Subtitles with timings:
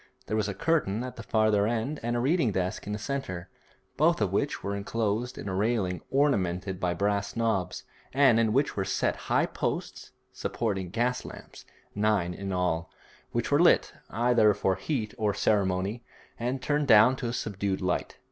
[0.25, 3.49] There was a curtain at the farther end and a reading desk in the centre,
[3.97, 8.75] both of which were enclosed in a railing ornamented by brass knobs, and in which
[8.75, 12.89] were set high posts supporting gas lamps, nine in all,
[13.31, 16.03] which were lit, either for heat or ceremony,
[16.39, 18.17] and turned down to a subdued light.